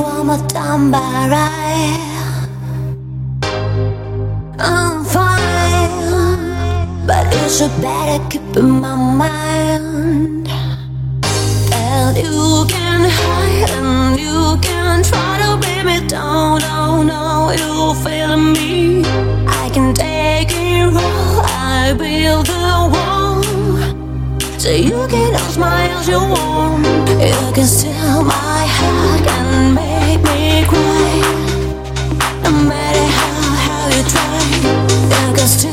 [0.00, 1.48] One more time, a tambari.
[4.58, 6.26] I'm fine,
[7.06, 10.46] but you should better keep in my mind
[11.68, 16.60] that you can hide and you can try to bring me down.
[16.62, 19.04] No, no, you feel me.
[19.46, 21.42] I can take it all.
[21.44, 23.42] I build the wall.
[24.58, 26.86] So you can ask my as you want.
[27.20, 27.99] You can still
[34.20, 34.40] soul.
[35.12, 35.69] I know